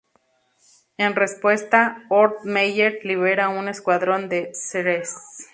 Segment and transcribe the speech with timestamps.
[0.97, 5.13] En respuesta, Ort-Meyer libera un escuadrón de "Sres.